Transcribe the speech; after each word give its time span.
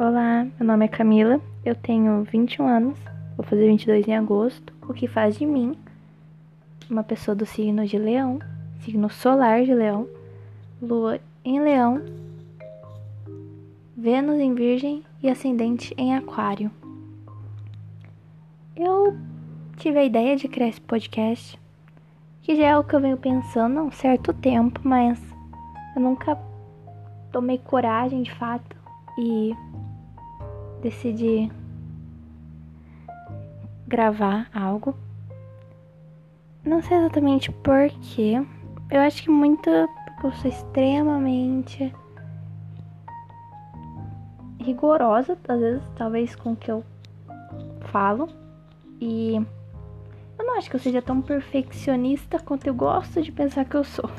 Olá, 0.00 0.46
meu 0.56 0.64
nome 0.64 0.84
é 0.84 0.88
Camila, 0.88 1.40
eu 1.64 1.74
tenho 1.74 2.22
21 2.22 2.68
anos, 2.68 2.96
vou 3.36 3.44
fazer 3.44 3.66
22 3.66 4.06
em 4.06 4.16
agosto, 4.16 4.72
o 4.88 4.94
que 4.94 5.08
faz 5.08 5.36
de 5.36 5.44
mim 5.44 5.76
uma 6.88 7.02
pessoa 7.02 7.34
do 7.34 7.44
signo 7.44 7.84
de 7.84 7.98
Leão, 7.98 8.38
signo 8.78 9.10
solar 9.10 9.64
de 9.64 9.74
Leão, 9.74 10.08
Lua 10.80 11.18
em 11.44 11.60
Leão, 11.60 12.00
Vênus 13.96 14.38
em 14.38 14.54
Virgem 14.54 15.02
e 15.20 15.28
Ascendente 15.28 15.92
em 15.98 16.14
Aquário. 16.14 16.70
Eu 18.76 19.18
tive 19.78 19.98
a 19.98 20.04
ideia 20.04 20.36
de 20.36 20.46
criar 20.46 20.68
esse 20.68 20.80
podcast, 20.80 21.58
que 22.42 22.54
já 22.54 22.66
é 22.68 22.78
o 22.78 22.84
que 22.84 22.94
eu 22.94 23.00
venho 23.00 23.16
pensando 23.16 23.80
há 23.80 23.82
um 23.82 23.90
certo 23.90 24.32
tempo, 24.32 24.80
mas 24.84 25.20
eu 25.96 26.00
nunca 26.00 26.38
tomei 27.32 27.58
coragem 27.58 28.22
de 28.22 28.32
fato 28.32 28.76
e 29.18 29.52
decidi 30.82 31.50
gravar 33.86 34.48
algo. 34.54 34.94
Não 36.64 36.82
sei 36.82 36.98
exatamente 36.98 37.50
porquê. 37.50 38.44
Eu 38.90 39.00
acho 39.00 39.22
que 39.22 39.30
muito 39.30 39.70
porque 40.18 40.26
eu 40.26 40.32
sou 40.32 40.50
extremamente 40.50 41.94
rigorosa, 44.58 45.38
às 45.48 45.60
vezes, 45.60 45.82
talvez 45.96 46.34
com 46.34 46.52
o 46.52 46.56
que 46.56 46.70
eu 46.70 46.84
falo. 47.92 48.28
E 49.00 49.36
eu 50.38 50.44
não 50.44 50.58
acho 50.58 50.68
que 50.68 50.76
eu 50.76 50.80
seja 50.80 51.00
tão 51.00 51.22
perfeccionista 51.22 52.38
quanto 52.38 52.66
eu 52.66 52.74
gosto 52.74 53.22
de 53.22 53.30
pensar 53.30 53.64
que 53.64 53.76
eu 53.76 53.84
sou. 53.84 54.10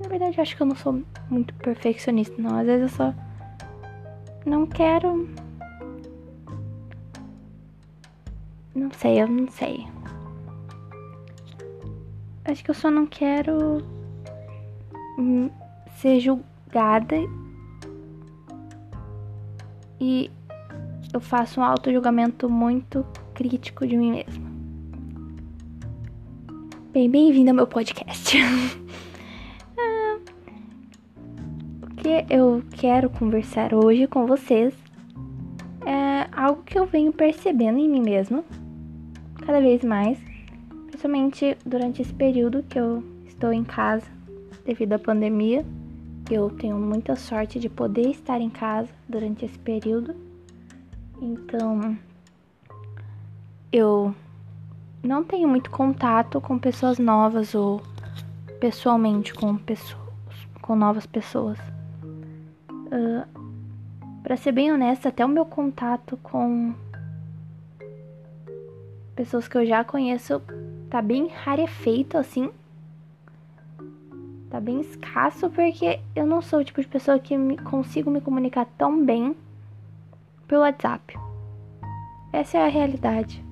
Na 0.00 0.08
verdade, 0.08 0.38
eu 0.38 0.42
acho 0.42 0.56
que 0.56 0.62
eu 0.62 0.66
não 0.66 0.76
sou 0.76 1.02
muito 1.28 1.52
perfeccionista, 1.54 2.40
não. 2.40 2.56
Às 2.56 2.66
vezes 2.66 2.82
eu 2.92 2.96
só 2.96 3.14
não 4.46 4.66
quero. 4.66 5.28
Não 8.74 8.90
sei, 8.90 9.22
eu 9.22 9.28
não 9.28 9.46
sei. 9.48 9.86
Acho 12.44 12.64
que 12.64 12.70
eu 12.70 12.74
só 12.74 12.90
não 12.90 13.06
quero 13.06 13.78
ser 15.96 16.18
julgada 16.18 17.16
e 20.00 20.28
eu 21.12 21.20
faço 21.20 21.60
um 21.60 21.64
auto-julgamento 21.64 22.50
muito 22.50 23.06
crítico 23.32 23.86
de 23.86 23.96
mim 23.96 24.10
mesma. 24.10 24.50
Bem, 26.92 27.08
bem-vindo 27.08 27.50
ao 27.50 27.56
meu 27.56 27.66
podcast. 27.66 28.38
Ah, 29.76 30.18
o 31.82 31.96
que 31.96 32.26
eu 32.30 32.62
quero 32.70 33.10
conversar 33.10 33.74
hoje 33.74 34.06
com 34.06 34.26
vocês 34.26 34.72
é 35.84 36.28
algo 36.32 36.62
que 36.62 36.78
eu 36.78 36.86
venho 36.86 37.12
percebendo 37.12 37.78
em 37.78 37.88
mim 37.88 38.00
mesma 38.00 38.44
cada 39.44 39.60
vez 39.60 39.84
mais, 39.84 40.18
principalmente 40.86 41.56
durante 41.64 42.02
esse 42.02 42.12
período 42.12 42.62
que 42.62 42.78
eu 42.78 43.04
estou 43.26 43.52
em 43.52 43.64
casa 43.64 44.06
devido 44.64 44.94
à 44.94 44.98
pandemia. 44.98 45.64
Eu 46.30 46.48
tenho 46.50 46.78
muita 46.78 47.14
sorte 47.16 47.60
de 47.60 47.68
poder 47.68 48.08
estar 48.08 48.40
em 48.40 48.48
casa 48.48 48.88
durante 49.06 49.44
esse 49.44 49.58
período. 49.58 50.14
Então, 51.20 51.96
eu 53.70 54.14
não 55.02 55.22
tenho 55.22 55.46
muito 55.46 55.70
contato 55.70 56.40
com 56.40 56.58
pessoas 56.58 56.98
novas 56.98 57.54
ou 57.54 57.82
pessoalmente 58.58 59.34
com 59.34 59.56
pessoas, 59.56 60.00
com 60.62 60.74
novas 60.74 61.04
pessoas. 61.04 61.58
Uh, 62.70 63.26
para 64.22 64.38
ser 64.38 64.52
bem 64.52 64.72
honesta, 64.72 65.10
até 65.10 65.22
o 65.22 65.28
meu 65.28 65.44
contato 65.44 66.18
com 66.22 66.72
pessoas 69.14 69.48
que 69.48 69.56
eu 69.56 69.66
já 69.66 69.84
conheço 69.84 70.42
tá 70.90 71.00
bem 71.00 71.28
rarefeito 71.28 72.18
assim 72.18 72.50
tá 74.54 74.60
bem 74.60 74.80
escasso 74.80 75.50
porque 75.50 75.98
eu 76.14 76.24
não 76.24 76.40
sou 76.40 76.60
o 76.60 76.64
tipo 76.64 76.80
de 76.80 76.86
pessoa 76.86 77.18
que 77.18 77.36
me, 77.36 77.56
consigo 77.58 78.10
me 78.10 78.20
comunicar 78.20 78.66
tão 78.78 79.04
bem 79.04 79.34
pelo 80.46 80.62
WhatsApp. 80.62 81.18
Essa 82.32 82.58
é 82.58 82.64
a 82.64 82.68
realidade. 82.68 83.44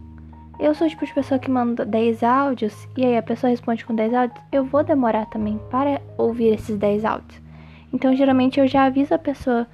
Eu 0.60 0.74
sou 0.76 0.86
o 0.86 0.90
tipo 0.90 1.04
de 1.04 1.12
pessoa 1.12 1.40
que 1.40 1.50
manda 1.50 1.84
10 1.84 2.22
áudios 2.22 2.86
e 2.96 3.04
aí 3.04 3.16
a 3.16 3.22
pessoa 3.22 3.50
responde 3.50 3.84
com 3.84 3.96
10 3.96 4.14
áudios, 4.14 4.40
eu 4.52 4.64
vou 4.64 4.84
demorar 4.84 5.26
também 5.26 5.58
para 5.72 6.00
ouvir 6.16 6.54
esses 6.54 6.78
10 6.78 7.04
áudios. 7.04 7.42
Então, 7.92 8.14
geralmente 8.14 8.60
eu 8.60 8.68
já 8.68 8.84
aviso 8.84 9.12
a 9.12 9.18
pessoa 9.18 9.66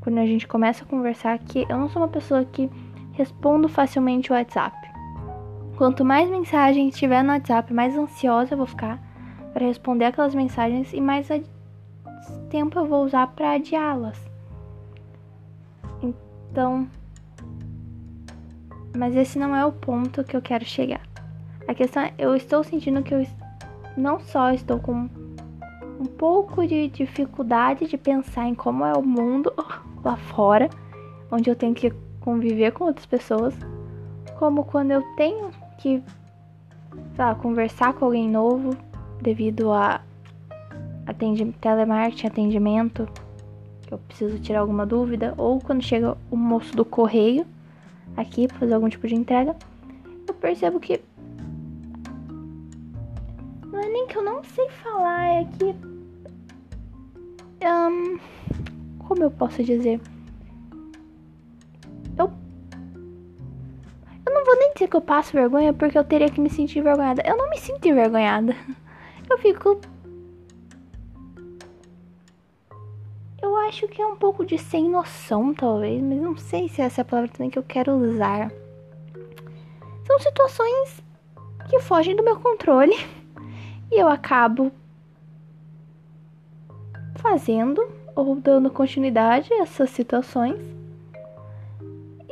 quando 0.00 0.18
a 0.18 0.26
gente 0.26 0.46
começa 0.46 0.84
a 0.84 0.86
conversar 0.86 1.36
que 1.40 1.66
eu 1.68 1.76
não 1.76 1.88
sou 1.88 2.02
uma 2.02 2.08
pessoa 2.08 2.44
que 2.44 2.70
respondo 3.14 3.68
facilmente 3.68 4.30
o 4.30 4.34
WhatsApp. 4.36 4.77
Quanto 5.78 6.04
mais 6.04 6.28
mensagens 6.28 6.96
tiver 6.96 7.22
no 7.22 7.30
WhatsApp, 7.30 7.72
mais 7.72 7.96
ansiosa 7.96 8.54
eu 8.54 8.58
vou 8.58 8.66
ficar 8.66 9.00
para 9.52 9.64
responder 9.64 10.06
aquelas 10.06 10.34
mensagens 10.34 10.92
e 10.92 11.00
mais 11.00 11.28
tempo 12.50 12.80
eu 12.80 12.84
vou 12.84 13.04
usar 13.04 13.28
para 13.28 13.52
adiá-las. 13.52 14.20
Então, 16.02 16.88
mas 18.96 19.14
esse 19.14 19.38
não 19.38 19.54
é 19.54 19.64
o 19.64 19.70
ponto 19.70 20.24
que 20.24 20.36
eu 20.36 20.42
quero 20.42 20.64
chegar. 20.64 21.00
A 21.68 21.72
questão 21.72 22.02
é, 22.02 22.12
eu 22.18 22.34
estou 22.34 22.64
sentindo 22.64 23.00
que 23.00 23.14
eu 23.14 23.24
não 23.96 24.18
só 24.18 24.50
estou 24.50 24.80
com 24.80 25.08
um 26.00 26.06
pouco 26.18 26.66
de 26.66 26.88
dificuldade 26.88 27.86
de 27.86 27.96
pensar 27.96 28.48
em 28.48 28.54
como 28.54 28.84
é 28.84 28.94
o 28.94 29.02
mundo 29.02 29.52
lá 30.04 30.16
fora, 30.16 30.68
onde 31.30 31.48
eu 31.48 31.54
tenho 31.54 31.72
que 31.72 31.92
conviver 32.18 32.72
com 32.72 32.82
outras 32.82 33.06
pessoas, 33.06 33.54
como 34.40 34.64
quando 34.64 34.90
eu 34.90 35.02
tenho 35.14 35.67
que 35.78 36.02
lá, 37.16 37.34
conversar 37.34 37.94
com 37.94 38.04
alguém 38.04 38.28
novo, 38.28 38.76
devido 39.20 39.72
a 39.72 40.00
atendimento, 41.06 41.58
telemarketing, 41.58 42.26
atendimento, 42.26 43.08
que 43.82 43.94
eu 43.94 43.98
preciso 43.98 44.38
tirar 44.38 44.60
alguma 44.60 44.84
dúvida, 44.84 45.34
ou 45.36 45.58
quando 45.60 45.82
chega 45.82 46.16
o 46.30 46.36
moço 46.36 46.76
do 46.76 46.84
correio 46.84 47.46
aqui 48.16 48.46
para 48.46 48.58
fazer 48.58 48.74
algum 48.74 48.88
tipo 48.88 49.06
de 49.08 49.14
entrega, 49.14 49.56
eu 50.26 50.34
percebo 50.34 50.78
que 50.78 51.00
não 53.66 53.80
é 53.80 53.88
nem 53.88 54.06
que 54.06 54.16
eu 54.16 54.24
não 54.24 54.42
sei 54.44 54.68
falar, 54.68 55.26
é 55.28 55.44
que 55.44 55.74
um, 57.66 58.18
como 58.98 59.22
eu 59.22 59.30
posso 59.30 59.62
dizer? 59.64 60.00
Que 64.88 64.96
eu 64.96 65.00
passo 65.00 65.32
vergonha 65.32 65.72
porque 65.72 65.98
eu 65.98 66.04
teria 66.04 66.30
que 66.30 66.40
me 66.40 66.50
sentir 66.50 66.78
envergonhada. 66.78 67.22
Eu 67.24 67.36
não 67.36 67.48
me 67.50 67.58
sinto 67.58 67.86
envergonhada. 67.86 68.54
Eu 69.28 69.38
fico. 69.38 69.78
Eu 73.40 73.54
acho 73.56 73.86
que 73.88 74.00
é 74.00 74.06
um 74.06 74.16
pouco 74.16 74.44
de 74.44 74.58
sem 74.58 74.88
noção, 74.88 75.52
talvez, 75.54 76.02
mas 76.02 76.18
não 76.20 76.36
sei 76.36 76.68
se 76.68 76.80
essa 76.80 77.00
é 77.00 77.02
a 77.02 77.04
palavra 77.04 77.30
também 77.30 77.50
que 77.50 77.58
eu 77.58 77.62
quero 77.62 77.92
usar. 77.92 78.50
São 80.06 80.18
situações 80.18 81.02
que 81.68 81.78
fogem 81.80 82.16
do 82.16 82.24
meu 82.24 82.40
controle 82.40 82.96
e 83.92 84.00
eu 84.00 84.08
acabo 84.08 84.72
fazendo 87.16 87.86
ou 88.16 88.34
dando 88.34 88.70
continuidade 88.70 89.52
a 89.52 89.62
essas 89.62 89.90
situações 89.90 90.77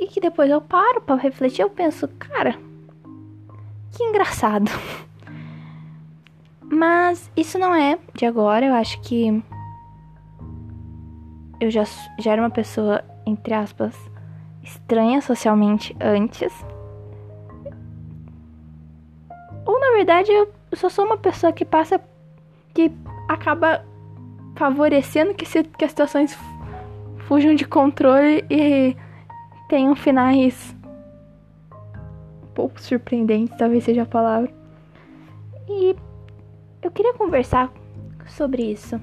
que 0.08 0.20
depois 0.20 0.50
eu 0.50 0.60
paro 0.60 1.00
para 1.00 1.20
refletir, 1.20 1.62
eu 1.62 1.70
penso, 1.70 2.08
cara, 2.18 2.56
que 3.92 4.02
engraçado. 4.02 4.70
Mas 6.62 7.30
isso 7.36 7.58
não 7.58 7.74
é 7.74 7.98
de 8.14 8.26
agora, 8.26 8.66
eu 8.66 8.74
acho 8.74 9.00
que 9.00 9.42
eu 11.60 11.70
já, 11.70 11.84
já 12.18 12.32
era 12.32 12.42
uma 12.42 12.50
pessoa, 12.50 13.02
entre 13.24 13.54
aspas, 13.54 13.94
estranha 14.62 15.20
socialmente 15.22 15.96
antes. 16.00 16.52
Ou 19.64 19.80
na 19.80 19.92
verdade 19.92 20.30
eu 20.30 20.52
só 20.74 20.88
sou 20.88 21.06
uma 21.06 21.16
pessoa 21.16 21.52
que 21.52 21.64
passa. 21.64 22.00
que 22.74 22.90
acaba 23.28 23.84
favorecendo 24.56 25.34
que, 25.34 25.46
se, 25.46 25.62
que 25.64 25.84
as 25.84 25.90
situações 25.90 26.36
fujam 27.26 27.54
de 27.54 27.64
controle 27.64 28.44
e 28.50 28.96
tenham 29.68 29.94
finais 29.96 30.74
um 32.42 32.46
pouco 32.54 32.80
surpreendentes, 32.80 33.56
talvez 33.58 33.84
seja 33.84 34.02
a 34.02 34.06
palavra. 34.06 34.50
E 35.68 35.96
eu 36.82 36.90
queria 36.90 37.14
conversar 37.14 37.72
sobre 38.26 38.62
isso. 38.62 39.00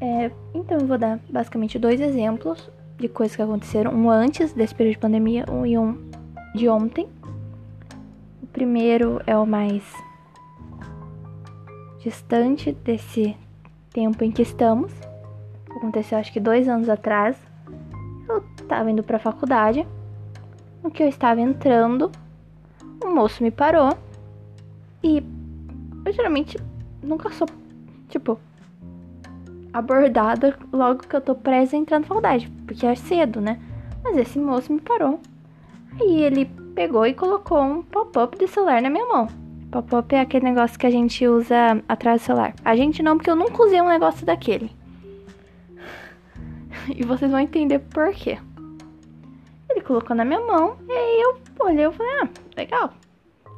É, 0.00 0.30
então 0.54 0.78
eu 0.78 0.86
vou 0.86 0.98
dar 0.98 1.18
basicamente 1.30 1.78
dois 1.78 2.00
exemplos 2.00 2.70
de 2.98 3.08
coisas 3.08 3.36
que 3.36 3.42
aconteceram, 3.42 3.92
um 3.92 4.10
antes 4.10 4.52
desse 4.52 4.74
período 4.74 4.94
de 4.94 5.00
pandemia 5.00 5.44
um 5.50 5.66
e 5.66 5.76
um 5.76 6.10
de 6.54 6.68
ontem. 6.68 7.08
O 8.42 8.46
primeiro 8.46 9.20
é 9.26 9.36
o 9.36 9.46
mais 9.46 9.82
distante 11.98 12.72
desse 12.72 13.36
tempo 13.92 14.24
em 14.24 14.30
que 14.30 14.42
estamos. 14.42 14.92
Aconteceu 15.76 16.18
acho 16.18 16.32
que 16.32 16.40
dois 16.40 16.68
anos 16.68 16.88
atrás. 16.88 17.36
Eu 18.28 18.42
tava 18.68 18.90
indo 18.90 19.02
pra 19.02 19.18
faculdade. 19.18 19.86
No 20.82 20.90
que 20.90 21.02
eu 21.02 21.08
estava 21.08 21.40
entrando, 21.40 22.10
um 23.04 23.14
moço 23.14 23.42
me 23.42 23.50
parou. 23.50 23.96
E 25.02 25.22
eu 26.04 26.12
geralmente 26.12 26.58
nunca 27.02 27.30
sou, 27.30 27.48
tipo, 28.08 28.38
abordada 29.72 30.56
logo 30.72 31.06
que 31.06 31.14
eu 31.14 31.20
tô 31.20 31.34
presa 31.34 31.76
entrando 31.76 32.02
na 32.02 32.08
faculdade, 32.08 32.50
porque 32.66 32.86
é 32.86 32.94
cedo, 32.94 33.40
né? 33.40 33.60
Mas 34.02 34.16
esse 34.16 34.38
moço 34.38 34.72
me 34.72 34.80
parou. 34.80 35.20
Aí 36.00 36.22
ele 36.22 36.46
pegou 36.74 37.06
e 37.06 37.14
colocou 37.14 37.60
um 37.60 37.82
pop-up 37.82 38.38
de 38.38 38.48
celular 38.48 38.80
na 38.80 38.90
minha 38.90 39.06
mão. 39.06 39.28
Pop-up 39.70 40.14
é 40.14 40.20
aquele 40.20 40.44
negócio 40.44 40.78
que 40.78 40.86
a 40.86 40.90
gente 40.90 41.26
usa 41.26 41.82
atrás 41.88 42.22
do 42.22 42.24
celular. 42.24 42.54
A 42.64 42.76
gente 42.76 43.02
não, 43.02 43.16
porque 43.16 43.30
eu 43.30 43.36
nunca 43.36 43.62
usei 43.62 43.80
um 43.80 43.88
negócio 43.88 44.24
daquele. 44.24 44.70
E 46.94 47.04
vocês 47.04 47.30
vão 47.30 47.40
entender 47.40 47.78
por 47.78 48.12
quê. 48.12 48.38
Ele 49.68 49.80
colocou 49.80 50.14
na 50.14 50.24
minha 50.24 50.40
mão 50.40 50.76
e 50.88 50.92
aí 50.92 51.20
eu 51.20 51.38
olhei 51.58 51.86
e 51.86 51.92
falei, 51.92 52.12
ah, 52.22 52.28
legal, 52.56 52.92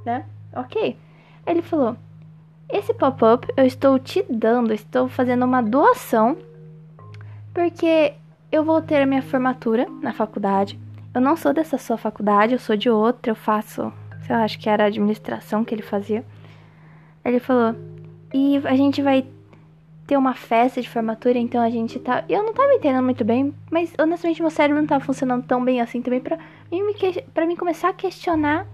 né? 0.04 0.24
Ok. 0.54 0.96
Ele 1.46 1.62
falou, 1.62 1.96
esse 2.68 2.92
pop-up 2.94 3.46
eu 3.56 3.64
estou 3.64 3.98
te 3.98 4.24
dando, 4.28 4.72
estou 4.72 5.08
fazendo 5.08 5.44
uma 5.44 5.62
doação, 5.62 6.36
porque 7.54 8.14
eu 8.50 8.64
vou 8.64 8.80
ter 8.80 9.02
a 9.02 9.06
minha 9.06 9.22
formatura 9.22 9.86
na 10.02 10.12
faculdade. 10.12 10.78
Eu 11.14 11.20
não 11.20 11.36
sou 11.36 11.52
dessa 11.52 11.78
sua 11.78 11.96
faculdade, 11.96 12.52
eu 12.52 12.58
sou 12.58 12.76
de 12.76 12.90
outra, 12.90 13.32
eu 13.32 13.36
faço, 13.36 13.92
sei 14.26 14.34
lá, 14.34 14.44
acho 14.44 14.58
que 14.58 14.68
era 14.68 14.84
administração 14.84 15.64
que 15.64 15.74
ele 15.74 15.82
fazia. 15.82 16.24
Ele 17.24 17.40
falou, 17.40 17.74
e 18.32 18.58
a 18.64 18.76
gente 18.76 19.02
vai 19.02 19.26
ter 20.08 20.16
uma 20.16 20.34
festa 20.34 20.80
de 20.80 20.88
formatura, 20.88 21.38
então 21.38 21.60
a 21.60 21.68
gente 21.68 21.98
tá. 22.00 22.24
Eu 22.28 22.42
não 22.42 22.54
tava 22.54 22.72
entendendo 22.72 23.04
muito 23.04 23.24
bem, 23.24 23.54
mas 23.70 23.92
honestamente 24.00 24.40
meu 24.40 24.50
cérebro 24.50 24.80
não 24.80 24.88
tava 24.88 25.04
funcionando 25.04 25.46
tão 25.46 25.62
bem 25.62 25.82
assim 25.82 26.00
também 26.00 26.18
pra 26.18 26.38
mim, 26.72 26.82
pra 27.34 27.46
mim 27.46 27.54
começar 27.54 27.90
a 27.90 27.92
questionar 27.92 28.66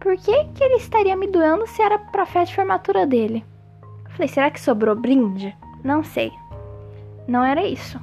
por 0.00 0.16
que, 0.16 0.44
que 0.54 0.64
ele 0.64 0.76
estaria 0.76 1.14
me 1.14 1.26
doando 1.26 1.66
se 1.66 1.82
era 1.82 1.98
pra 1.98 2.24
festa 2.24 2.46
de 2.46 2.54
formatura 2.54 3.06
dele? 3.06 3.44
Falei, 4.10 4.28
será 4.28 4.50
que 4.50 4.60
sobrou 4.60 4.96
brinde? 4.96 5.54
Não 5.84 6.02
sei. 6.02 6.32
Não 7.26 7.44
era 7.44 7.66
isso. 7.66 8.00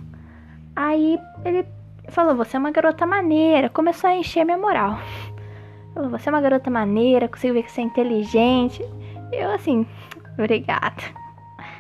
Aí 0.76 1.18
ele 1.44 1.66
falou, 2.10 2.36
você 2.36 2.58
é 2.58 2.60
uma 2.60 2.72
garota 2.72 3.08
maneira. 3.08 3.70
Começou 3.70 4.10
a 4.10 4.16
encher 4.16 4.46
minha 4.46 4.58
moral. 4.58 5.00
Falou, 5.96 6.10
você 6.10 6.30
é 6.30 6.32
uma 6.32 6.42
garota 6.42 6.70
maneira, 6.70 7.30
consigo 7.30 7.54
ver 7.54 7.64
que 7.64 7.72
você 7.72 7.82
é 7.82 7.86
inteligente. 7.86 8.86
Eu 9.32 9.50
assim, 9.52 9.88
obrigada. 10.38 11.02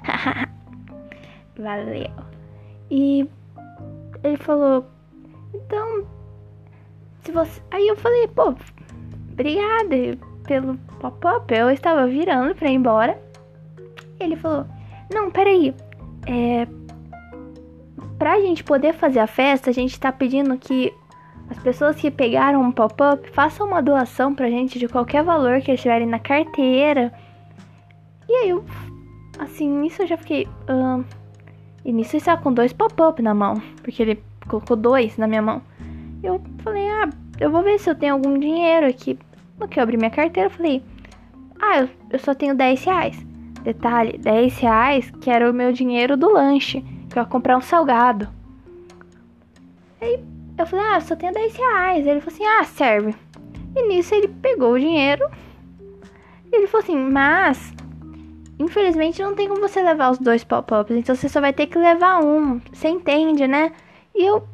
Valeu. 1.57 2.11
E 2.89 3.27
ele 4.23 4.37
falou, 4.37 4.85
então, 5.53 6.05
se 7.23 7.31
você. 7.31 7.61
Aí 7.71 7.87
eu 7.87 7.95
falei, 7.95 8.27
pô, 8.27 8.55
obrigada 9.31 10.17
pelo 10.45 10.77
pop-up. 10.99 11.53
Eu 11.53 11.69
estava 11.69 12.07
virando 12.07 12.55
pra 12.55 12.69
ir 12.69 12.75
embora. 12.75 13.19
Ele 14.19 14.35
falou: 14.35 14.65
Não, 15.13 15.29
peraí. 15.29 15.73
É. 16.27 16.67
Pra 18.17 18.39
gente 18.39 18.63
poder 18.63 18.93
fazer 18.93 19.19
a 19.19 19.27
festa, 19.27 19.69
a 19.69 19.73
gente 19.73 19.99
tá 19.99 20.11
pedindo 20.11 20.57
que 20.57 20.93
as 21.49 21.59
pessoas 21.59 21.97
que 21.97 22.09
pegaram 22.09 22.61
um 22.61 22.71
pop-up 22.71 23.29
façam 23.31 23.67
uma 23.67 23.81
doação 23.81 24.33
pra 24.33 24.49
gente 24.49 24.79
de 24.79 24.87
qualquer 24.87 25.23
valor 25.23 25.61
que 25.61 25.71
eles 25.71 25.81
tiverem 25.81 26.07
na 26.07 26.19
carteira. 26.19 27.13
E 28.27 28.33
aí 28.33 28.49
eu. 28.49 28.63
Assim, 29.37 29.69
nisso 29.69 30.01
eu 30.01 30.07
já 30.07 30.17
fiquei. 30.17 30.47
Uh, 30.69 31.03
e 31.85 31.93
nisso 31.93 32.15
ele 32.15 32.21
estava 32.21 32.41
com 32.41 32.51
dois 32.51 32.73
pop-up 32.73 33.21
na 33.21 33.35
mão. 33.35 33.61
Porque 33.83 34.01
ele 34.01 34.23
colocou 34.47 34.75
dois 34.75 35.17
na 35.17 35.27
minha 35.27 35.41
mão. 35.41 35.61
Eu 36.23 36.41
falei, 36.63 36.89
ah, 36.89 37.09
eu 37.39 37.51
vou 37.51 37.61
ver 37.61 37.79
se 37.79 37.87
eu 37.87 37.95
tenho 37.95 38.13
algum 38.13 38.39
dinheiro 38.39 38.87
aqui. 38.87 39.19
No 39.59 39.67
que 39.67 39.79
eu 39.79 39.83
abri 39.83 39.95
minha 39.95 40.09
carteira, 40.09 40.49
eu 40.49 40.51
falei, 40.51 40.83
ah, 41.61 41.81
eu, 41.81 41.89
eu 42.09 42.19
só 42.19 42.33
tenho 42.33 42.55
10 42.55 42.83
reais. 42.83 43.25
Detalhe, 43.61 44.17
10 44.17 44.57
reais 44.57 45.11
que 45.21 45.29
era 45.29 45.49
o 45.49 45.53
meu 45.53 45.71
dinheiro 45.71 46.17
do 46.17 46.31
lanche, 46.31 46.81
que 47.09 47.19
eu 47.19 47.23
ia 47.23 47.29
comprar 47.29 47.55
um 47.55 47.61
salgado. 47.61 48.27
Aí 50.01 50.19
eu 50.57 50.65
falei, 50.65 50.85
ah, 50.85 50.95
eu 50.95 51.01
só 51.01 51.15
tenho 51.15 51.33
10 51.33 51.55
reais. 51.55 52.07
Ele 52.07 52.19
falou 52.19 52.33
assim, 52.33 52.45
ah, 52.45 52.63
serve. 52.63 53.15
E 53.75 53.88
nisso 53.88 54.15
ele 54.15 54.27
pegou 54.27 54.73
o 54.73 54.79
dinheiro. 54.79 55.23
Ele 56.51 56.65
falou 56.65 56.83
assim, 56.83 56.97
mas 56.97 57.75
infelizmente 58.59 59.21
não 59.21 59.35
tem 59.35 59.47
como 59.47 59.61
você 59.61 59.81
levar 59.81 60.11
os 60.11 60.17
dois 60.17 60.43
pop-ups, 60.43 60.95
então 60.95 61.15
você 61.15 61.29
só 61.29 61.41
vai 61.41 61.53
ter 61.53 61.67
que 61.67 61.77
levar 61.77 62.23
um. 62.23 62.59
Você 62.71 62.87
entende, 62.87 63.47
né? 63.47 63.71
E 64.13 64.25
eu 64.25 64.47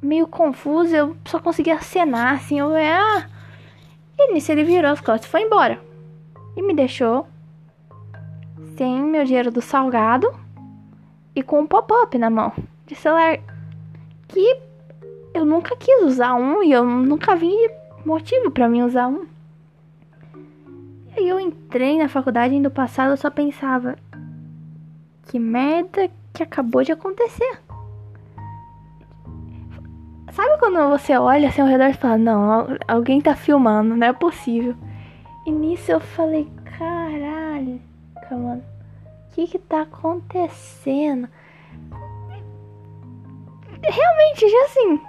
meio 0.00 0.26
confuso, 0.26 0.94
eu 0.94 1.16
só 1.24 1.38
consegui 1.40 1.70
acenar, 1.70 2.34
assim, 2.34 2.58
eu, 2.58 2.70
ah. 2.74 3.26
E 4.18 4.32
nisso 4.32 4.50
ele 4.52 4.64
virou 4.64 4.90
as 4.90 5.00
costas 5.00 5.26
e 5.26 5.30
foi 5.30 5.42
embora. 5.42 5.80
E 6.56 6.62
me 6.62 6.74
deixou 6.74 7.26
sem 8.76 9.02
meu 9.02 9.24
dinheiro 9.24 9.50
do 9.50 9.60
salgado 9.60 10.32
e 11.34 11.42
com 11.42 11.60
um 11.60 11.66
pop-up 11.66 12.16
na 12.18 12.30
mão 12.30 12.52
de 12.86 12.94
celular 12.94 13.38
que 14.28 14.60
eu 15.34 15.44
nunca 15.44 15.76
quis 15.76 16.02
usar 16.02 16.34
um 16.34 16.62
e 16.62 16.72
eu 16.72 16.84
nunca 16.84 17.36
vi 17.36 17.52
motivo 18.04 18.50
para 18.50 18.68
mim 18.68 18.82
usar 18.82 19.08
um. 19.08 19.26
E 21.18 21.22
aí 21.22 21.28
eu 21.30 21.40
entrei 21.40 21.98
na 21.98 22.08
faculdade 22.08 22.60
do 22.60 22.70
passado, 22.70 23.10
eu 23.10 23.16
só 23.16 23.28
pensava 23.28 23.96
que 25.24 25.36
merda 25.36 26.08
que 26.32 26.44
acabou 26.44 26.84
de 26.84 26.92
acontecer. 26.92 27.58
Sabe 30.30 30.58
quando 30.60 30.88
você 30.88 31.18
olha 31.18 31.48
assim 31.48 31.60
ao 31.60 31.66
redor 31.66 31.88
e 31.88 31.94
fala, 31.94 32.18
não, 32.18 32.68
alguém 32.86 33.20
tá 33.20 33.34
filmando, 33.34 33.96
não 33.96 34.06
é 34.06 34.12
possível. 34.12 34.76
E 35.44 35.50
nisso 35.50 35.90
eu 35.90 35.98
falei, 35.98 36.48
caralho, 36.78 37.80
mano, 38.30 38.62
o 38.62 39.34
que 39.34 39.48
que 39.48 39.58
tá 39.58 39.82
acontecendo? 39.82 41.28
Realmente, 43.82 44.48
já 44.48 44.64
assim, 44.66 45.00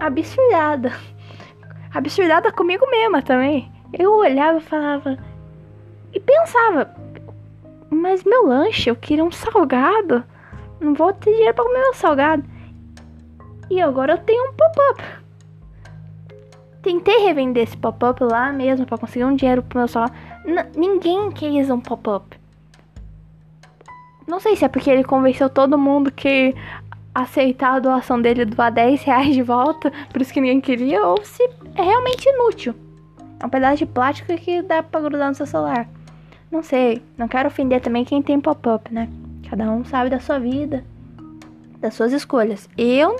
absurdada. 0.00 0.92
Absurdada 1.94 2.52
comigo 2.52 2.86
mesma 2.90 3.22
também. 3.22 3.72
Eu 3.98 4.12
olhava 4.12 4.58
e 4.58 4.62
falava. 4.62 5.35
E 6.16 6.20
pensava, 6.20 6.96
mas 7.90 8.24
meu 8.24 8.46
lanche, 8.46 8.88
eu 8.88 8.96
queria 8.96 9.22
um 9.22 9.30
salgado. 9.30 10.24
Não 10.80 10.94
vou 10.94 11.12
ter 11.12 11.30
dinheiro 11.30 11.52
pra 11.52 11.62
comer 11.62 11.78
meu 11.78 11.92
salgado. 11.92 12.42
E 13.68 13.82
agora 13.82 14.14
eu 14.14 14.18
tenho 14.18 14.48
um 14.48 14.54
pop-up. 14.54 15.02
Tentei 16.80 17.18
revender 17.18 17.64
esse 17.64 17.76
pop-up 17.76 18.24
lá 18.24 18.50
mesmo 18.50 18.86
para 18.86 18.96
conseguir 18.96 19.26
um 19.26 19.36
dinheiro 19.36 19.62
pro 19.62 19.78
meu. 19.78 19.88
N 20.46 20.64
ninguém 20.74 21.30
quis 21.32 21.68
um 21.68 21.80
pop-up. 21.80 22.40
Não 24.26 24.40
sei 24.40 24.56
se 24.56 24.64
é 24.64 24.68
porque 24.68 24.90
ele 24.90 25.04
convenceu 25.04 25.50
todo 25.50 25.76
mundo 25.76 26.10
que 26.10 26.54
aceitar 27.14 27.74
a 27.74 27.78
doação 27.78 28.22
dele 28.22 28.46
doar 28.46 28.72
10 28.72 29.02
reais 29.02 29.34
de 29.34 29.42
volta, 29.42 29.92
por 30.10 30.22
isso 30.22 30.32
que 30.32 30.40
ninguém 30.40 30.62
queria, 30.62 31.06
ou 31.06 31.22
se 31.22 31.42
é 31.74 31.82
realmente 31.82 32.26
inútil. 32.26 32.74
É 33.38 33.44
um 33.44 33.50
pedaço 33.50 33.76
de 33.76 33.86
plástico 33.86 34.34
que 34.38 34.62
dá 34.62 34.82
pra 34.82 35.02
grudar 35.02 35.28
no 35.28 35.34
seu 35.34 35.44
celular. 35.44 35.86
Não 36.56 36.62
sei, 36.62 37.02
não 37.18 37.28
quero 37.28 37.48
ofender 37.48 37.82
também 37.82 38.02
quem 38.02 38.22
tem 38.22 38.40
pop-up, 38.40 38.90
né? 38.90 39.10
Cada 39.50 39.70
um 39.70 39.84
sabe 39.84 40.08
da 40.08 40.18
sua 40.18 40.38
vida, 40.38 40.82
das 41.80 41.92
suas 41.92 42.14
escolhas. 42.14 42.66
Eu 42.78 43.18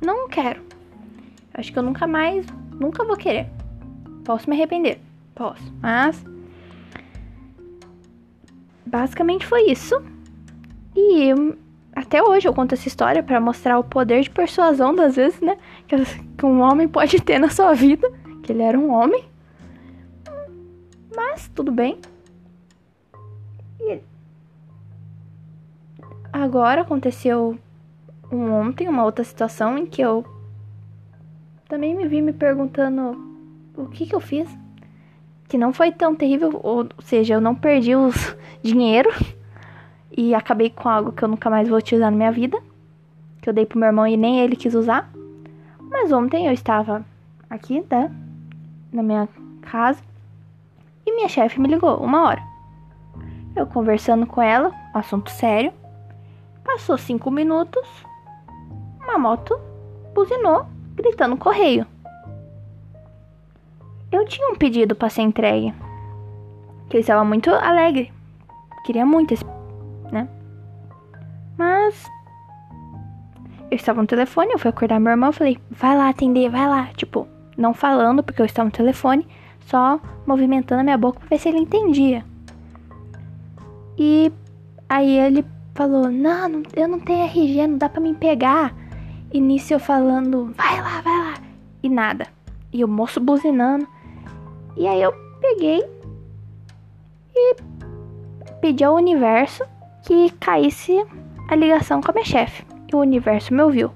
não 0.00 0.28
quero. 0.28 0.62
Acho 1.52 1.72
que 1.72 1.78
eu 1.80 1.82
nunca 1.82 2.06
mais, 2.06 2.46
nunca 2.78 3.04
vou 3.04 3.16
querer. 3.16 3.48
Posso 4.24 4.48
me 4.48 4.54
arrepender, 4.54 5.00
posso, 5.34 5.60
mas 5.82 6.24
basicamente 8.86 9.44
foi 9.44 9.68
isso. 9.68 10.00
E 10.94 11.30
até 11.96 12.22
hoje 12.22 12.46
eu 12.46 12.54
conto 12.54 12.74
essa 12.74 12.86
história 12.86 13.24
para 13.24 13.40
mostrar 13.40 13.76
o 13.76 13.82
poder 13.82 14.22
de 14.22 14.30
persuasão 14.30 14.94
das 14.94 15.16
vezes, 15.16 15.40
né, 15.40 15.58
que 15.88 16.46
um 16.46 16.60
homem 16.60 16.86
pode 16.86 17.20
ter 17.20 17.40
na 17.40 17.50
sua 17.50 17.74
vida, 17.74 18.08
que 18.44 18.52
ele 18.52 18.62
era 18.62 18.78
um 18.78 18.92
homem. 18.92 19.24
Mas 21.12 21.50
tudo 21.52 21.72
bem. 21.72 21.98
Agora 26.32 26.82
aconteceu 26.82 27.58
um 28.30 28.52
ontem 28.52 28.88
uma 28.88 29.04
outra 29.04 29.24
situação 29.24 29.76
em 29.76 29.84
que 29.84 30.00
eu 30.00 30.24
também 31.68 31.94
me 31.94 32.06
vi 32.06 32.22
me 32.22 32.32
perguntando 32.32 33.16
o 33.76 33.86
que 33.86 34.06
que 34.06 34.14
eu 34.14 34.20
fiz. 34.20 34.48
Que 35.48 35.58
não 35.58 35.72
foi 35.72 35.90
tão 35.90 36.14
terrível, 36.14 36.60
ou 36.62 36.88
seja, 37.00 37.34
eu 37.34 37.40
não 37.40 37.54
perdi 37.54 37.96
os 37.96 38.36
dinheiro 38.62 39.10
e 40.16 40.34
acabei 40.34 40.70
com 40.70 40.88
algo 40.88 41.12
que 41.12 41.22
eu 41.22 41.28
nunca 41.28 41.50
mais 41.50 41.68
vou 41.68 41.78
utilizar 41.78 42.10
na 42.10 42.16
minha 42.16 42.32
vida, 42.32 42.60
que 43.40 43.48
eu 43.48 43.52
dei 43.52 43.66
pro 43.66 43.78
meu 43.78 43.88
irmão 43.88 44.06
e 44.06 44.16
nem 44.16 44.40
ele 44.40 44.54
quis 44.54 44.74
usar. 44.74 45.10
Mas 45.80 46.12
ontem 46.12 46.46
eu 46.46 46.52
estava 46.52 47.04
aqui, 47.48 47.84
né, 47.90 48.14
na 48.92 49.02
minha 49.02 49.28
casa, 49.62 50.00
e 51.04 51.14
minha 51.14 51.28
chefe 51.28 51.60
me 51.60 51.68
ligou 51.68 51.96
uma 51.98 52.28
hora. 52.28 52.49
Eu 53.54 53.66
conversando 53.66 54.26
com 54.26 54.40
ela, 54.40 54.72
assunto 54.94 55.30
sério. 55.30 55.72
Passou 56.64 56.96
cinco 56.96 57.30
minutos, 57.30 57.86
uma 59.02 59.18
moto 59.18 59.58
buzinou, 60.14 60.66
gritando 60.94 61.36
correio. 61.36 61.86
Eu 64.12 64.24
tinha 64.24 64.48
um 64.50 64.56
pedido 64.56 64.94
para 64.94 65.08
ser 65.08 65.22
entregue. 65.22 65.74
Que 66.88 66.96
eu 66.96 67.00
estava 67.00 67.24
muito 67.24 67.50
alegre. 67.50 68.12
Queria 68.84 69.06
muito 69.06 69.34
esse, 69.34 69.44
né? 70.10 70.28
Mas 71.56 72.06
eu 73.70 73.76
estava 73.76 74.00
no 74.00 74.06
telefone, 74.06 74.52
eu 74.52 74.58
fui 74.58 74.70
acordar 74.70 74.98
meu 74.98 75.12
irmão, 75.12 75.32
falei: 75.32 75.58
"Vai 75.70 75.96
lá 75.96 76.08
atender, 76.08 76.50
vai 76.50 76.68
lá". 76.68 76.86
Tipo, 76.96 77.28
não 77.56 77.72
falando 77.74 78.22
porque 78.22 78.42
eu 78.42 78.46
estava 78.46 78.66
no 78.66 78.72
telefone, 78.72 79.26
só 79.60 80.00
movimentando 80.26 80.80
a 80.80 80.84
minha 80.84 80.98
boca 80.98 81.20
para 81.20 81.28
ver 81.28 81.38
se 81.38 81.48
ele 81.48 81.58
entendia. 81.58 82.24
E 84.02 84.32
aí 84.88 85.18
ele 85.18 85.44
falou: 85.74 86.10
"Não, 86.10 86.62
eu 86.74 86.88
não 86.88 86.98
tenho 86.98 87.24
RG, 87.24 87.66
não 87.66 87.76
dá 87.76 87.86
para 87.86 88.00
me 88.00 88.14
pegar". 88.14 88.74
Nisso 89.30 89.74
eu 89.74 89.78
falando: 89.78 90.54
"Vai 90.56 90.80
lá, 90.80 91.02
vai 91.02 91.18
lá". 91.18 91.34
E 91.82 91.88
nada. 91.90 92.26
E 92.72 92.82
o 92.82 92.88
moço 92.88 93.20
buzinando. 93.20 93.86
E 94.74 94.86
aí 94.86 95.02
eu 95.02 95.12
peguei 95.38 95.84
e 97.34 97.56
pedi 98.62 98.82
ao 98.82 98.96
universo 98.96 99.64
que 100.06 100.30
caísse 100.40 101.04
a 101.50 101.54
ligação 101.54 102.00
com 102.00 102.10
a 102.10 102.14
minha 102.14 102.24
chefe. 102.24 102.64
E 102.90 102.96
o 102.96 103.00
universo 103.00 103.52
me 103.52 103.62
ouviu. 103.62 103.90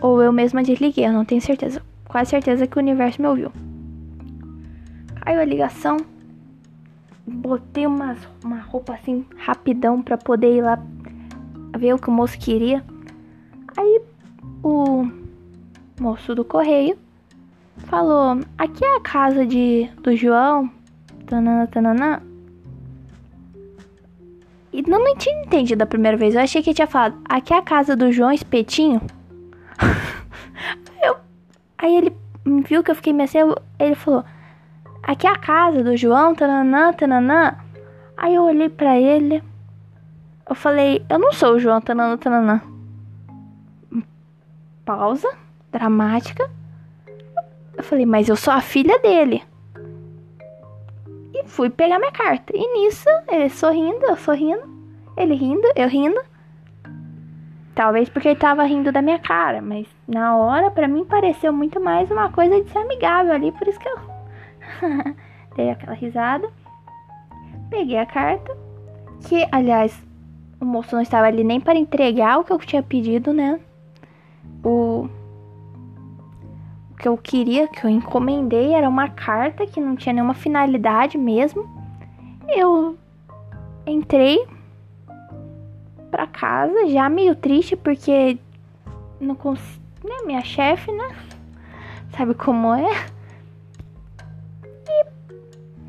Ou 0.00 0.20
eu 0.20 0.32
mesma 0.32 0.64
desliguei, 0.64 1.06
eu 1.06 1.12
não 1.12 1.24
tenho 1.24 1.40
certeza. 1.40 1.80
Quase 2.08 2.30
certeza 2.30 2.66
que 2.66 2.76
o 2.76 2.82
universo 2.82 3.22
me 3.22 3.28
ouviu. 3.28 3.52
Caiu 5.20 5.40
a 5.40 5.44
ligação. 5.44 5.96
Botei 7.26 7.86
uma, 7.86 8.16
uma 8.44 8.60
roupa 8.60 8.94
assim, 8.94 9.26
rapidão, 9.36 10.00
pra 10.00 10.16
poder 10.16 10.56
ir 10.56 10.62
lá 10.62 10.78
ver 11.76 11.94
o 11.94 11.98
que 11.98 12.08
o 12.08 12.12
moço 12.12 12.38
queria. 12.38 12.84
Aí 13.76 14.00
o 14.62 15.08
moço 16.00 16.34
do 16.34 16.44
correio 16.44 16.96
falou: 17.86 18.40
Aqui 18.56 18.84
é 18.84 18.96
a 18.96 19.00
casa 19.00 19.46
de 19.46 19.88
do 20.02 20.14
João. 20.16 20.70
Tanana, 21.26 21.66
tanana. 21.66 22.22
E 24.72 24.82
não, 24.82 25.02
não 25.02 25.16
tinha 25.16 25.42
entendido 25.42 25.78
da 25.78 25.86
primeira 25.86 26.16
vez. 26.16 26.34
Eu 26.34 26.40
achei 26.40 26.62
que 26.62 26.70
ele 26.70 26.74
tinha 26.74 26.86
falado: 26.86 27.18
Aqui 27.28 27.52
é 27.52 27.58
a 27.58 27.62
casa 27.62 27.96
do 27.96 28.12
João 28.12 28.32
Espetinho. 28.32 29.00
eu, 31.02 31.16
aí 31.78 31.96
ele 31.96 32.16
viu 32.66 32.82
que 32.82 32.90
eu 32.90 32.94
fiquei 32.94 33.12
meio 33.12 33.24
assim. 33.28 33.38
Ele 33.78 33.94
falou: 33.94 34.24
Aqui 35.06 35.26
é 35.26 35.30
a 35.30 35.38
casa 35.38 35.84
do 35.84 35.96
João. 35.96 36.34
Tananã, 36.34 36.92
tananã. 36.92 37.56
Aí 38.16 38.34
eu 38.34 38.42
olhei 38.42 38.68
pra 38.68 38.98
ele. 38.98 39.42
Eu 40.48 40.54
falei: 40.54 41.04
Eu 41.08 41.18
não 41.18 41.32
sou 41.32 41.54
o 41.54 41.58
João. 41.60 41.80
Tananã, 41.80 42.16
tananã. 42.16 42.60
Pausa 44.84 45.28
dramática. 45.70 46.50
Eu 47.76 47.84
falei, 47.84 48.06
mas 48.06 48.28
eu 48.28 48.36
sou 48.36 48.52
a 48.52 48.60
filha 48.60 48.98
dele. 48.98 49.42
E 51.34 51.46
fui 51.46 51.68
pegar 51.68 51.98
minha 51.98 52.12
carta. 52.12 52.52
E 52.56 52.74
nisso, 52.74 53.08
ele 53.28 53.50
sorrindo, 53.50 54.04
eu 54.06 54.16
sorrindo. 54.16 54.62
Ele 55.16 55.34
rindo, 55.34 55.68
eu 55.76 55.88
rindo. 55.88 56.20
Talvez 57.74 58.08
porque 58.08 58.28
ele 58.28 58.38
tava 58.38 58.64
rindo 58.64 58.90
da 58.90 59.02
minha 59.02 59.18
cara, 59.18 59.60
mas 59.60 59.86
na 60.08 60.34
hora, 60.36 60.70
para 60.70 60.88
mim, 60.88 61.04
pareceu 61.04 61.52
muito 61.52 61.78
mais 61.78 62.10
uma 62.10 62.32
coisa 62.32 62.62
de 62.62 62.70
ser 62.70 62.78
amigável 62.78 63.34
ali, 63.34 63.52
por 63.52 63.68
isso 63.68 63.78
que 63.78 63.86
eu 63.86 64.15
dei 65.56 65.70
aquela 65.70 65.94
risada. 65.94 66.48
Peguei 67.70 67.98
a 67.98 68.06
carta, 68.06 68.56
que, 69.26 69.46
aliás, 69.50 70.06
o 70.60 70.64
moço 70.64 70.94
não 70.94 71.02
estava 71.02 71.26
ali 71.26 71.42
nem 71.42 71.60
para 71.60 71.78
entregar 71.78 72.38
o 72.38 72.44
que 72.44 72.52
eu 72.52 72.58
tinha 72.58 72.82
pedido, 72.82 73.32
né? 73.32 73.60
O 74.64 75.08
que 76.98 77.08
eu 77.08 77.16
queria, 77.16 77.68
que 77.68 77.84
eu 77.84 77.90
encomendei, 77.90 78.72
era 78.72 78.88
uma 78.88 79.08
carta 79.08 79.66
que 79.66 79.80
não 79.80 79.96
tinha 79.96 80.12
nenhuma 80.12 80.34
finalidade 80.34 81.18
mesmo. 81.18 81.68
Eu 82.48 82.96
entrei 83.86 84.46
para 86.10 86.26
casa 86.26 86.88
já 86.88 87.08
meio 87.08 87.34
triste 87.34 87.76
porque 87.76 88.38
não 89.20 89.34
consigo, 89.34 89.82
né, 90.04 90.14
minha 90.24 90.42
chefe, 90.42 90.90
né? 90.90 91.16
Sabe 92.16 92.34
como 92.34 92.72
é? 92.74 93.06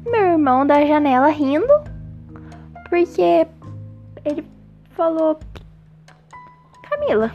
Meu 0.09 0.21
irmão 0.21 0.65
da 0.65 0.85
janela 0.85 1.27
rindo 1.27 1.73
porque 2.89 3.45
ele 4.23 4.45
falou: 4.95 5.37
"Camila, 6.89 7.31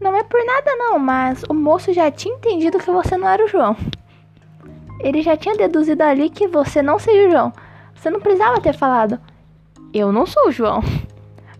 não 0.00 0.16
é 0.16 0.22
por 0.22 0.44
nada 0.44 0.76
não, 0.76 0.98
mas 0.98 1.42
o 1.48 1.54
moço 1.54 1.92
já 1.92 2.10
tinha 2.10 2.34
entendido 2.34 2.78
que 2.78 2.90
você 2.90 3.16
não 3.16 3.28
era 3.28 3.44
o 3.44 3.48
João. 3.48 3.76
Ele 5.00 5.22
já 5.22 5.36
tinha 5.36 5.56
deduzido 5.56 6.02
ali 6.02 6.30
que 6.30 6.46
você 6.46 6.82
não 6.82 6.98
seria 6.98 7.28
o 7.28 7.30
João. 7.30 7.52
Você 7.94 8.10
não 8.10 8.20
precisava 8.20 8.60
ter 8.60 8.74
falado, 8.74 9.18
eu 9.92 10.12
não 10.12 10.26
sou 10.26 10.48
o 10.48 10.52
João, 10.52 10.82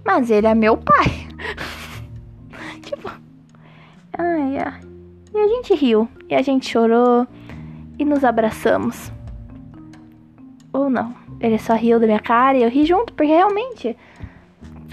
mas 0.05 0.31
ele 0.31 0.47
é 0.47 0.55
meu 0.55 0.77
pai. 0.77 1.07
tipo, 2.85 3.11
ai, 4.19 4.59
ai. 4.59 4.81
E 5.33 5.39
a 5.39 5.49
gente 5.49 5.75
riu, 5.75 6.09
e 6.29 6.35
a 6.35 6.43
gente 6.43 6.69
chorou, 6.69 7.27
e 7.99 8.05
nos 8.05 8.25
abraçamos. 8.25 9.13
Ou 10.73 10.91
não, 10.91 11.15
ele 11.41 11.59
só 11.59 11.75
riu 11.75 12.01
da 12.01 12.07
minha 12.07 12.21
cara 12.21 12.59
e 12.59 12.63
eu 12.63 12.71
ri 12.71 12.85
junto, 12.85 13.13
porque 13.13 13.33
realmente, 13.33 13.97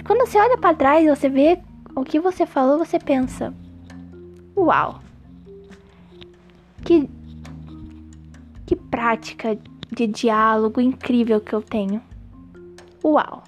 quando 0.05 0.27
você 0.27 0.37
olha 0.37 0.57
para 0.57 0.75
trás, 0.75 1.07
você 1.07 1.27
vê 1.27 1.59
o 1.95 2.03
que 2.03 2.19
você 2.19 2.45
falou, 2.45 2.77
você 2.77 2.99
pensa: 2.99 3.53
Uau! 4.55 5.01
Que, 6.83 7.09
que 8.65 8.75
prática 8.75 9.57
de 9.91 10.07
diálogo 10.07 10.79
incrível 10.79 11.41
que 11.41 11.53
eu 11.53 11.61
tenho. 11.61 12.01
Uau! 13.03 13.43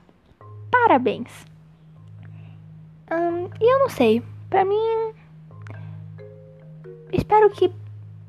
Parabéns! 0.71 1.45
Hum, 3.11 3.47
e 3.61 3.73
eu 3.73 3.79
não 3.79 3.89
sei, 3.89 4.23
pra 4.49 4.65
mim. 4.65 5.13
Espero 7.11 7.49
que. 7.51 7.71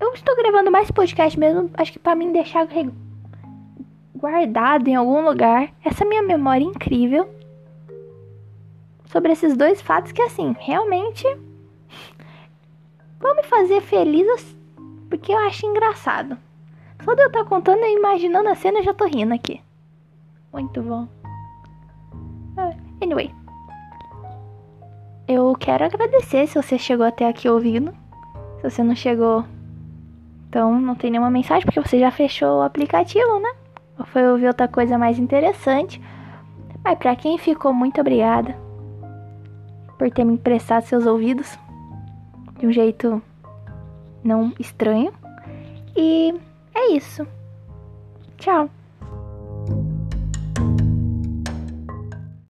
Eu 0.04 0.12
estou 0.12 0.37
gravando 0.37 0.70
mais 0.70 0.90
podcast 0.90 1.38
mesmo, 1.38 1.70
acho 1.78 1.90
que 1.90 1.99
para 1.99 2.14
mim 2.14 2.30
deixar 2.30 2.68
guardado 4.14 4.87
em 4.87 4.94
algum 4.94 5.25
lugar 5.25 5.73
essa 5.82 6.04
minha 6.04 6.23
memória 6.23 6.62
incrível 6.62 7.26
sobre 9.06 9.32
esses 9.32 9.56
dois 9.56 9.80
fatos 9.80 10.12
que, 10.12 10.20
assim, 10.20 10.54
realmente 10.61 11.26
vão 13.18 13.34
me 13.34 13.44
fazer 13.44 13.80
feliz 13.80 14.54
porque 15.08 15.32
eu 15.32 15.38
acho 15.38 15.64
engraçado. 15.66 16.37
Só 17.02 17.14
de 17.14 17.23
eu 17.23 17.28
estar 17.28 17.46
contando 17.46 17.82
e 17.82 17.96
imaginando 17.96 18.50
a 18.50 18.54
cena, 18.54 18.80
eu 18.80 18.84
já 18.84 18.92
tô 18.92 19.06
rindo 19.06 19.32
aqui. 19.32 19.62
Muito 20.52 20.82
bom. 20.82 21.08
Ah, 22.58 22.75
anyway. 23.02 23.34
Eu 25.26 25.56
quero 25.58 25.87
agradecer 25.87 26.46
se 26.46 26.61
você 26.61 26.78
chegou 26.78 27.06
até 27.06 27.26
aqui 27.26 27.49
ouvindo. 27.49 27.90
Se 28.58 28.70
você 28.70 28.82
não 28.82 28.94
chegou, 28.94 29.46
então 30.54 30.80
não 30.80 30.94
tem 30.94 31.11
nenhuma 31.11 31.32
mensagem, 31.32 31.64
porque 31.64 31.80
você 31.80 31.99
já 31.99 32.12
fechou 32.12 32.58
o 32.58 32.62
aplicativo, 32.62 33.40
né? 33.40 33.52
Ou 33.99 34.06
foi 34.06 34.25
ouvir 34.30 34.46
outra 34.46 34.68
coisa 34.68 34.96
mais 34.96 35.18
interessante. 35.18 36.00
Mas 36.84 36.96
pra 36.96 37.16
quem 37.16 37.37
ficou, 37.38 37.75
muito 37.75 38.00
obrigada 38.00 38.56
por 39.99 40.08
ter 40.12 40.23
me 40.23 40.34
emprestado 40.34 40.84
seus 40.84 41.06
ouvidos 41.06 41.58
de 42.56 42.68
um 42.68 42.73
jeito 42.73 43.20
não 44.23 44.52
estranho. 44.61 45.12
E 45.96 46.32
é 46.73 46.92
isso. 46.92 47.26
Tchau. 48.38 48.70